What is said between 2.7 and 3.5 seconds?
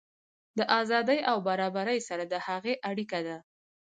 اړیکه ده.